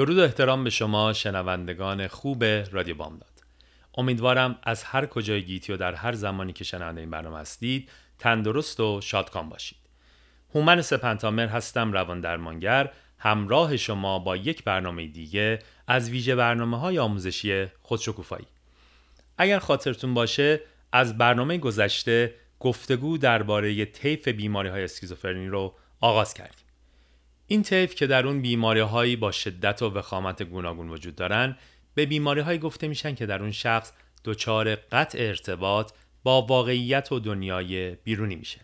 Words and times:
درود 0.00 0.18
و 0.18 0.22
احترام 0.22 0.64
به 0.64 0.70
شما 0.70 1.12
شنوندگان 1.12 2.08
خوب 2.08 2.44
رادیو 2.44 2.94
بامداد. 2.94 3.30
امیدوارم 3.94 4.58
از 4.62 4.84
هر 4.84 5.06
کجای 5.06 5.42
گیتی 5.42 5.72
و 5.72 5.76
در 5.76 5.94
هر 5.94 6.12
زمانی 6.12 6.52
که 6.52 6.64
شنونده 6.64 7.00
این 7.00 7.10
برنامه 7.10 7.38
هستید 7.38 7.90
تندرست 8.18 8.80
و 8.80 9.00
شادکام 9.00 9.48
باشید. 9.48 9.78
هومن 10.54 10.82
سپنتامر 10.82 11.46
هستم 11.46 11.92
روان 11.92 12.20
درمانگر. 12.20 12.90
همراه 13.18 13.76
شما 13.76 14.18
با 14.18 14.36
یک 14.36 14.64
برنامه 14.64 15.06
دیگه 15.06 15.58
از 15.86 16.10
ویژه 16.10 16.36
برنامه 16.36 16.78
های 16.78 16.98
آموزشی 16.98 17.66
خودشکوفایی. 17.82 18.46
اگر 19.38 19.58
خاطرتون 19.58 20.14
باشه 20.14 20.60
از 20.92 21.18
برنامه 21.18 21.58
گذشته 21.58 22.34
گفتگو 22.60 23.18
درباره 23.18 23.84
طیف 23.84 24.28
بیماری 24.28 24.68
های 24.68 24.84
اسکیزوفرنی 24.84 25.46
رو 25.46 25.74
آغاز 26.00 26.34
کردیم. 26.34 26.69
این 27.52 27.62
طیف 27.62 27.94
که 27.94 28.06
در 28.06 28.26
اون 28.26 28.42
بیماری 28.42 28.80
هایی 28.80 29.16
با 29.16 29.32
شدت 29.32 29.82
و 29.82 29.90
وخامت 29.90 30.42
گوناگون 30.42 30.90
وجود 30.90 31.16
دارن 31.16 31.56
به 31.94 32.06
بیماری 32.06 32.40
هایی 32.40 32.58
گفته 32.58 32.88
میشن 32.88 33.14
که 33.14 33.26
در 33.26 33.42
اون 33.42 33.50
شخص 33.50 33.92
دچار 34.24 34.74
قطع 34.74 35.18
ارتباط 35.18 35.92
با 36.22 36.42
واقعیت 36.42 37.12
و 37.12 37.20
دنیای 37.20 37.90
بیرونی 37.90 38.36
میشه 38.36 38.60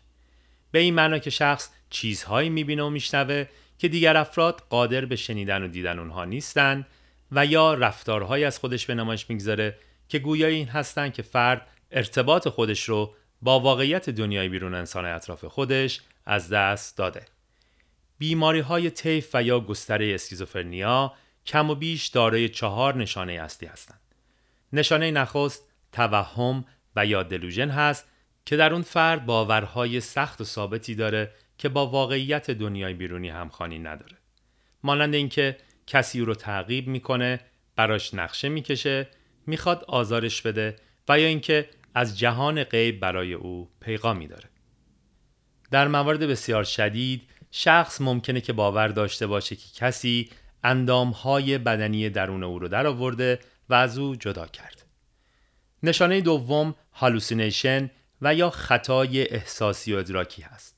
به 0.70 0.78
این 0.78 0.94
معنا 0.94 1.18
که 1.18 1.30
شخص 1.30 1.70
چیزهایی 1.90 2.50
می‌بینه 2.50 2.82
و 2.82 2.90
میشنوه 2.90 3.44
که 3.78 3.88
دیگر 3.88 4.16
افراد 4.16 4.62
قادر 4.70 5.04
به 5.04 5.16
شنیدن 5.16 5.62
و 5.62 5.68
دیدن 5.68 5.98
اونها 5.98 6.24
نیستن 6.24 6.86
و 7.32 7.46
یا 7.46 7.74
رفتارهایی 7.74 8.44
از 8.44 8.58
خودش 8.58 8.86
به 8.86 8.94
نمایش 8.94 9.30
می‌گذاره 9.30 9.78
که 10.08 10.18
گویای 10.18 10.54
این 10.54 10.68
هستن 10.68 11.10
که 11.10 11.22
فرد 11.22 11.66
ارتباط 11.90 12.48
خودش 12.48 12.88
رو 12.88 13.14
با 13.42 13.60
واقعیت 13.60 14.10
دنیای 14.10 14.48
بیرون 14.48 14.74
انسان 14.74 15.04
اطراف 15.04 15.44
خودش 15.44 16.00
از 16.26 16.48
دست 16.48 16.96
داده. 16.96 17.35
بیماری 18.18 18.60
های 18.60 18.90
طیف 18.90 19.30
و 19.34 19.42
یا 19.42 19.60
گستره 19.60 20.14
اسکیزوفرنیا 20.14 21.12
کم 21.46 21.70
و 21.70 21.74
بیش 21.74 22.06
دارای 22.06 22.48
چهار 22.48 22.96
نشانه 22.96 23.32
اصلی 23.32 23.68
هستند. 23.68 24.00
نشانه 24.72 25.10
نخست 25.10 25.68
توهم 25.92 26.64
و 26.96 27.06
یا 27.06 27.22
دلوژن 27.22 27.70
هست 27.70 28.08
که 28.46 28.56
در 28.56 28.72
اون 28.72 28.82
فرد 28.82 29.26
باورهای 29.26 30.00
سخت 30.00 30.40
و 30.40 30.44
ثابتی 30.44 30.94
داره 30.94 31.32
که 31.58 31.68
با 31.68 31.86
واقعیت 31.86 32.50
دنیای 32.50 32.94
بیرونی 32.94 33.28
همخوانی 33.28 33.78
نداره. 33.78 34.16
مانند 34.82 35.14
اینکه 35.14 35.56
کسی 35.86 36.20
رو 36.20 36.34
تعقیب 36.34 36.88
می‌کنه، 36.88 37.40
براش 37.76 38.14
نقشه 38.14 38.48
می‌کشه، 38.48 39.08
می‌خواد 39.46 39.84
آزارش 39.84 40.42
بده 40.42 40.76
و 41.08 41.20
یا 41.20 41.26
اینکه 41.26 41.68
از 41.94 42.18
جهان 42.18 42.64
غیب 42.64 43.00
برای 43.00 43.32
او 43.32 43.70
پیغامی 43.80 44.26
داره. 44.26 44.48
در 45.70 45.88
موارد 45.88 46.20
بسیار 46.20 46.64
شدید 46.64 47.22
شخص 47.58 48.00
ممکنه 48.00 48.40
که 48.40 48.52
باور 48.52 48.88
داشته 48.88 49.26
باشه 49.26 49.56
که 49.56 49.68
کسی 49.74 50.30
اندامهای 50.64 51.58
بدنی 51.58 52.10
درون 52.10 52.42
او 52.42 52.58
رو 52.58 52.68
درآورده 52.68 53.38
و 53.68 53.74
از 53.74 53.98
او 53.98 54.16
جدا 54.16 54.46
کرد. 54.46 54.84
نشانه 55.82 56.20
دوم 56.20 56.74
هالوسینیشن 56.92 57.90
و 58.22 58.34
یا 58.34 58.50
خطای 58.50 59.28
احساسی 59.28 59.94
و 59.94 59.98
ادراکی 59.98 60.42
هست. 60.42 60.76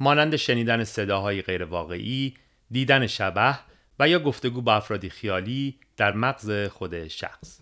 مانند 0.00 0.36
شنیدن 0.36 0.84
صداهای 0.84 1.42
غیرواقعی، 1.42 2.34
دیدن 2.70 3.06
شبح 3.06 3.60
و 3.98 4.08
یا 4.08 4.18
گفتگو 4.18 4.60
با 4.60 4.74
افرادی 4.74 5.10
خیالی 5.10 5.78
در 5.96 6.12
مغز 6.12 6.68
خود 6.68 7.08
شخص. 7.08 7.60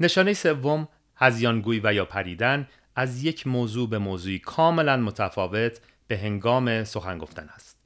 نشانه 0.00 0.34
سوم 0.34 0.88
هزیانگوی 1.16 1.80
و 1.84 1.94
یا 1.94 2.04
پریدن 2.04 2.68
از 2.96 3.24
یک 3.24 3.46
موضوع 3.46 3.88
به 3.88 3.98
موضوعی 3.98 4.38
کاملا 4.38 4.96
متفاوت 4.96 5.80
به 6.06 6.18
هنگام 6.18 6.84
سخن 6.84 7.18
گفتن 7.18 7.48
است. 7.54 7.78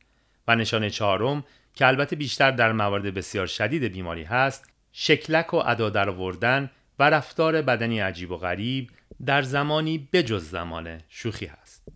و 0.49 0.57
نشانه 0.57 0.91
چهارم 0.91 1.45
که 1.75 1.87
البته 1.87 2.17
بیشتر 2.17 2.51
در 2.51 2.73
موارد 2.73 3.15
بسیار 3.15 3.47
شدید 3.47 3.85
بیماری 3.85 4.25
هست، 4.25 4.71
شکلک 4.93 5.55
و 5.55 5.57
ادا 5.57 5.91
درآوردن 5.91 6.71
و 6.99 7.11
رفتار 7.11 7.63
بدنی 7.63 8.01
عجیب 8.01 8.31
و 8.31 8.37
غریب 8.37 8.91
در 9.27 9.43
زمانی 9.43 10.09
بجز 10.13 10.51
زمان 10.51 11.01
شوخی 11.09 11.47
هست. 11.47 11.89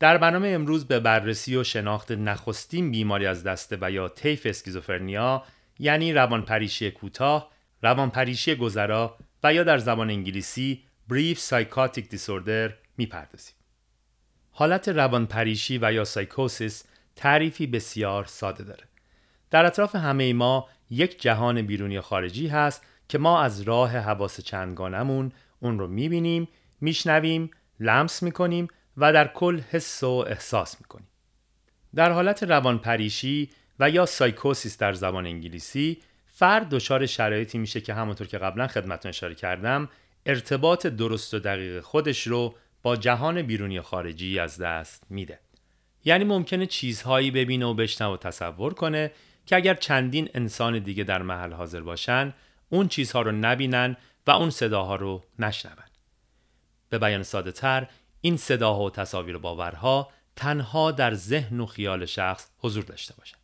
در 0.00 0.18
برنامه 0.18 0.48
امروز 0.48 0.88
به 0.88 1.00
بررسی 1.00 1.56
و 1.56 1.64
شناخت 1.64 2.12
نخستین 2.12 2.90
بیماری 2.90 3.26
از 3.26 3.44
دسته 3.44 3.78
و 3.80 3.90
یا 3.90 4.08
طیف 4.08 4.46
اسکیزوفرنیا 4.46 5.44
یعنی 5.78 6.12
روانپریشی 6.12 6.90
کوتاه، 6.90 7.50
روانپریشی 7.82 8.54
گذرا 8.54 9.18
و 9.42 9.54
یا 9.54 9.64
در 9.64 9.78
زبان 9.78 10.10
انگلیسی 10.10 10.82
Brief 11.12 11.38
Psychotic 11.38 12.04
Disorder 12.14 12.72
می‌پردازیم. 12.96 13.54
حالت 14.52 14.88
روانپریشی 14.88 15.78
و 15.82 15.92
یا 15.92 16.04
سایکوسیس 16.04 16.84
تعریفی 17.16 17.66
بسیار 17.66 18.24
ساده 18.24 18.64
داره. 18.64 18.84
در 19.50 19.66
اطراف 19.66 19.94
همه 19.94 20.32
ما 20.32 20.68
یک 20.90 21.22
جهان 21.22 21.62
بیرونی 21.62 22.00
خارجی 22.00 22.46
هست 22.46 22.82
که 23.08 23.18
ما 23.18 23.42
از 23.42 23.60
راه 23.60 23.96
حواس 23.98 24.40
چندگانمون 24.40 25.32
اون 25.60 25.78
رو 25.78 25.88
می‌بینیم، 25.88 26.48
میشنویم، 26.80 27.50
لمس 27.80 28.22
می‌کنیم 28.22 28.68
و 28.96 29.12
در 29.12 29.28
کل 29.28 29.60
حس 29.70 30.02
و 30.02 30.24
احساس 30.28 30.80
می‌کنیم. 30.80 31.08
در 31.94 32.12
حالت 32.12 32.42
روانپریشی 32.42 33.50
و 33.80 33.90
یا 33.90 34.06
سایکوسیس 34.06 34.78
در 34.78 34.92
زبان 34.92 35.26
انگلیسی 35.26 35.98
فرد 36.26 36.68
دچار 36.68 37.06
شرایطی 37.06 37.58
میشه 37.58 37.80
که 37.80 37.94
همونطور 37.94 38.26
که 38.26 38.38
قبلا 38.38 38.66
خدمتتون 38.66 39.08
اشاره 39.08 39.34
کردم 39.34 39.88
ارتباط 40.26 40.86
درست 40.86 41.34
و 41.34 41.38
دقیق 41.38 41.80
خودش 41.80 42.26
رو 42.26 42.54
با 42.82 42.96
جهان 42.96 43.42
بیرونی 43.42 43.80
خارجی 43.80 44.38
از 44.38 44.58
دست 44.58 45.04
میده. 45.10 45.40
یعنی 46.04 46.24
ممکنه 46.24 46.66
چیزهایی 46.66 47.30
ببینه 47.30 47.66
و 47.66 47.74
بشنوه 47.74 48.14
و 48.14 48.16
تصور 48.16 48.74
کنه 48.74 49.12
که 49.46 49.56
اگر 49.56 49.74
چندین 49.74 50.28
انسان 50.34 50.78
دیگه 50.78 51.04
در 51.04 51.22
محل 51.22 51.52
حاضر 51.52 51.80
باشن 51.80 52.34
اون 52.68 52.88
چیزها 52.88 53.22
رو 53.22 53.32
نبینن 53.32 53.96
و 54.26 54.30
اون 54.30 54.50
صداها 54.50 54.96
رو 54.96 55.24
نشنون. 55.38 55.76
به 56.88 56.98
بیان 56.98 57.22
ساده 57.22 57.52
تر 57.52 57.88
این 58.20 58.36
صداها 58.36 58.82
و 58.82 58.90
تصاویر 58.90 59.36
و 59.36 59.38
باورها 59.38 60.10
تنها 60.36 60.90
در 60.90 61.14
ذهن 61.14 61.60
و 61.60 61.66
خیال 61.66 62.06
شخص 62.06 62.50
حضور 62.58 62.84
داشته 62.84 63.14
باشند. 63.18 63.40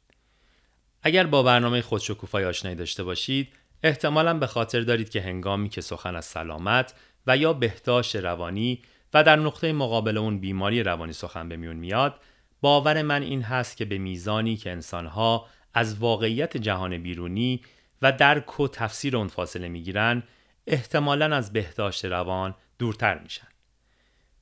اگر 1.03 1.27
با 1.27 1.43
برنامه 1.43 1.83
خودشکوفایی 1.83 2.47
آشنایی 2.47 2.77
داشته 2.77 3.05
باشید 3.05 3.53
احتمالا 3.83 4.35
به 4.35 4.47
خاطر 4.47 4.81
دارید 4.81 5.11
که 5.11 5.21
هنگامی 5.21 5.69
که 5.69 5.81
سخن 5.81 6.17
از 6.17 6.25
سلامت 6.25 6.95
و 7.27 7.37
یا 7.37 7.53
بهداشت 7.53 8.17
روانی 8.17 8.83
و 9.15 9.25
در 9.25 9.37
نقطه 9.37 9.73
مقابل 9.73 10.19
اون 10.19 10.41
بیماری 10.41 10.83
روانی 10.83 11.13
سخن 11.13 11.49
به 11.49 11.57
میون 11.57 11.77
میاد 11.77 12.21
باور 12.61 13.03
من 13.03 13.23
این 13.23 13.43
هست 13.43 13.77
که 13.77 13.85
به 13.85 13.99
میزانی 13.99 14.57
که 14.57 14.71
انسانها 14.71 15.47
از 15.75 15.99
واقعیت 15.99 16.57
جهان 16.57 16.99
بیرونی 16.99 17.61
و 18.03 18.13
درک 18.13 18.61
و 18.61 18.69
تفسیر 18.69 19.17
اون 19.17 19.29
فاصله 19.29 19.69
می‌گیرن 19.69 20.23
احتمالا 20.67 21.37
از 21.37 21.53
بهداشت 21.53 22.05
روان 22.05 22.55
دورتر 22.79 23.19
میشن. 23.19 23.49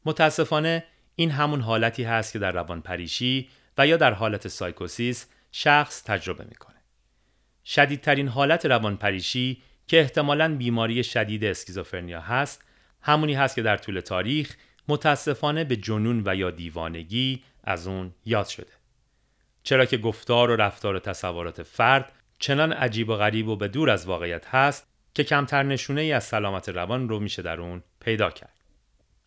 متاسفانه 0.04 0.84
این 1.16 1.30
همون 1.30 1.60
حالتی 1.60 2.04
هست 2.04 2.32
که 2.32 2.38
در 2.38 2.52
روان 2.52 2.80
پریشی 2.82 3.48
و 3.78 3.86
یا 3.86 3.96
در 3.96 4.12
حالت 4.12 4.48
سایکوسیس 4.48 5.26
شخص 5.52 6.02
تجربه 6.04 6.44
می‌کنه. 6.44 6.76
شدیدترین 7.64 8.28
حالت 8.28 8.66
روان 8.66 8.96
پریشی 8.96 9.62
که 9.86 10.00
احتمالا 10.00 10.56
بیماری 10.56 11.04
شدید 11.04 11.44
اسکیزوفرنیا 11.44 12.20
هست 12.20 12.64
همونی 13.06 13.34
هست 13.34 13.54
که 13.54 13.62
در 13.62 13.76
طول 13.76 14.00
تاریخ 14.00 14.56
متاسفانه 14.88 15.64
به 15.64 15.76
جنون 15.76 16.22
و 16.26 16.34
یا 16.34 16.50
دیوانگی 16.50 17.42
از 17.64 17.86
اون 17.86 18.12
یاد 18.24 18.46
شده. 18.46 18.72
چرا 19.62 19.84
که 19.84 19.98
گفتار 19.98 20.50
و 20.50 20.56
رفتار 20.56 20.94
و 20.94 20.98
تصورات 20.98 21.62
فرد 21.62 22.12
چنان 22.38 22.72
عجیب 22.72 23.08
و 23.08 23.16
غریب 23.16 23.48
و 23.48 23.56
به 23.56 23.68
دور 23.68 23.90
از 23.90 24.06
واقعیت 24.06 24.46
هست 24.46 24.86
که 25.14 25.24
کمتر 25.24 25.62
نشونه 25.62 26.00
ای 26.00 26.12
از 26.12 26.24
سلامت 26.24 26.68
روان 26.68 27.08
رو 27.08 27.20
میشه 27.20 27.42
در 27.42 27.60
اون 27.60 27.82
پیدا 28.00 28.30
کرد. 28.30 28.60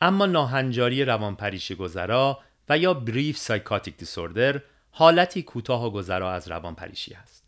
اما 0.01 0.25
ناهنجاری 0.25 1.05
روانپریشی 1.05 1.75
گذرا 1.75 2.39
و 2.69 2.77
یا 2.77 2.93
بریف 2.93 3.37
سایکاتیک 3.37 3.97
دیسوردر 3.97 4.61
حالتی 4.91 5.41
کوتاه 5.41 5.85
و 5.85 5.89
گذرا 5.89 6.31
از 6.31 6.47
روانپریشی 6.47 7.13
است. 7.13 7.43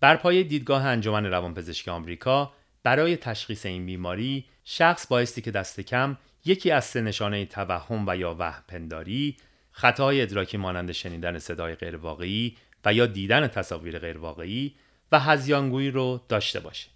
بر 0.00 0.16
پای 0.16 0.44
دیدگاه 0.44 0.84
انجمن 0.84 1.26
روانپزشکی 1.26 1.90
آمریکا 1.90 2.52
برای 2.82 3.16
تشخیص 3.16 3.66
این 3.66 3.86
بیماری 3.86 4.44
شخص 4.64 5.06
بایستی 5.06 5.40
که 5.40 5.50
دست 5.50 5.80
کم 5.80 6.16
یکی 6.44 6.70
از 6.70 6.84
سه 6.84 7.00
نشانه 7.00 7.46
توهم 7.46 8.04
و 8.08 8.16
یا 8.16 8.36
وهم 8.38 8.64
پنداری 8.68 9.36
خطای 9.70 10.22
ادراکی 10.22 10.56
مانند 10.56 10.92
شنیدن 10.92 11.38
صدای 11.38 11.74
غیرواقعی 11.74 12.56
و 12.84 12.94
یا 12.94 13.06
دیدن 13.06 13.48
تصاویر 13.48 13.98
غیرواقعی 13.98 14.74
و 15.12 15.20
هزیانگویی 15.20 15.90
رو 15.90 16.24
داشته 16.28 16.60
باشه. 16.60 16.88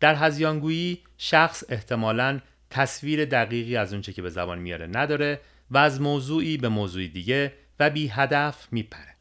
در 0.00 0.14
هزیانگویی 0.14 1.02
شخص 1.18 1.64
احتمالاً 1.68 2.40
تصویر 2.70 3.24
دقیقی 3.24 3.76
از 3.76 3.92
اونچه 3.92 4.12
که 4.12 4.22
به 4.22 4.30
زبان 4.30 4.58
میاره 4.58 4.86
نداره 4.86 5.40
و 5.70 5.78
از 5.78 6.00
موضوعی 6.00 6.56
به 6.56 6.68
موضوعی 6.68 7.08
دیگه 7.08 7.52
و 7.80 7.90
بی 7.90 8.08
هدف 8.08 8.68
میپره. 8.72 9.16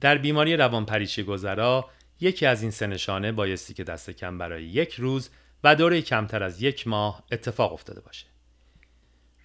در 0.00 0.18
بیماری 0.18 0.56
روانپریشی 0.56 1.22
گذرا 1.22 1.90
یکی 2.20 2.46
از 2.46 2.62
این 2.62 2.70
سه 2.70 2.86
نشانه 2.86 3.32
بایستی 3.32 3.74
که 3.74 3.84
دست 3.84 4.10
کم 4.10 4.38
برای 4.38 4.64
یک 4.64 4.94
روز 4.94 5.30
و 5.64 5.74
دوره 5.74 6.02
کمتر 6.02 6.42
از 6.42 6.62
یک 6.62 6.88
ماه 6.88 7.24
اتفاق 7.32 7.72
افتاده 7.72 8.00
باشه. 8.00 8.26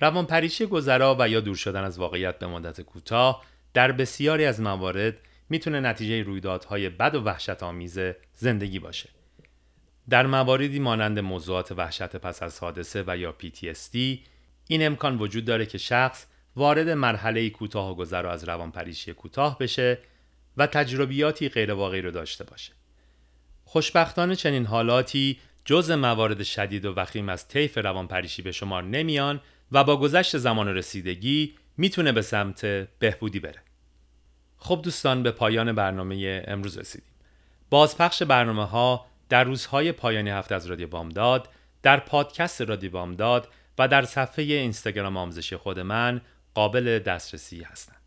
روانپریشی 0.01 0.65
گذرا 0.65 1.15
و 1.19 1.29
یا 1.29 1.39
دور 1.39 1.55
شدن 1.55 1.83
از 1.83 1.99
واقعیت 1.99 2.39
به 2.39 2.47
مدت 2.47 2.81
کوتاه 2.81 3.43
در 3.73 3.91
بسیاری 3.91 4.45
از 4.45 4.61
موارد 4.61 5.17
می‌تونه 5.49 5.79
نتیجه 5.79 6.23
رویدادهای 6.23 6.89
بد 6.89 7.15
و 7.15 7.21
وحشت 7.21 7.63
آمیز 7.63 7.99
زندگی 8.33 8.79
باشه. 8.79 9.09
در 10.09 10.25
مواردی 10.25 10.79
مانند 10.79 11.19
موضوعات 11.19 11.71
وحشت 11.71 12.15
پس 12.15 12.43
از 12.43 12.59
حادثه 12.59 13.03
و 13.07 13.17
یا 13.17 13.35
PTSD 13.41 13.97
این 14.67 14.85
امکان 14.85 15.17
وجود 15.17 15.45
داره 15.45 15.65
که 15.65 15.77
شخص 15.77 16.25
وارد 16.55 16.89
مرحله 16.89 17.49
کوتاه 17.49 17.91
و 17.91 17.95
گذرا 17.95 18.31
از 18.31 18.43
روانپریشی 18.43 19.13
کوتاه 19.13 19.57
بشه 19.57 19.97
و 20.57 20.67
تجربیاتی 20.67 21.49
غیرواقعی 21.49 22.01
رو 22.01 22.11
داشته 22.11 22.43
باشه. 22.43 22.73
خوشبختانه 23.63 24.35
چنین 24.35 24.65
حالاتی 24.65 25.39
جز 25.65 25.91
موارد 25.91 26.43
شدید 26.43 26.85
و 26.85 26.93
وخیم 26.93 27.29
از 27.29 27.47
طیف 27.47 27.77
روانپریشی 27.77 28.41
به 28.41 28.51
شمار 28.51 28.83
نمیان 28.83 29.41
و 29.71 29.83
با 29.83 29.97
گذشت 29.97 30.37
زمان 30.37 30.67
و 30.67 30.73
رسیدگی 30.73 31.55
می‌تونه 31.77 32.11
به 32.11 32.21
سمت 32.21 32.65
بهبودی 32.99 33.39
بره. 33.39 33.61
خب 34.57 34.81
دوستان 34.83 35.23
به 35.23 35.31
پایان 35.31 35.73
برنامه 35.73 36.43
امروز 36.47 36.77
رسیدیم. 36.77 37.11
بازپخش 37.69 38.23
برنامه 38.23 38.65
ها 38.65 39.05
در 39.29 39.43
روزهای 39.43 39.91
پایانی 39.91 40.29
هفته 40.29 40.55
از 40.55 40.65
رادیو 40.67 40.87
بامداد، 40.87 41.49
در 41.83 41.99
پادکست 41.99 42.61
رادیو 42.61 42.91
بامداد 42.91 43.49
و 43.77 43.87
در 43.87 44.05
صفحه 44.05 44.45
اینستاگرام 44.45 45.17
آموزشی 45.17 45.55
خود 45.55 45.79
من 45.79 46.21
قابل 46.53 46.99
دسترسی 46.99 47.63
هستند. 47.63 48.01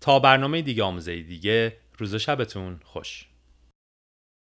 تا 0.00 0.18
برنامه 0.18 0.62
دیگه 0.62 0.82
آموزه 0.82 1.22
دیگه 1.22 1.76
روز 1.98 2.14
شبتون 2.14 2.80
خوش. 2.84 3.31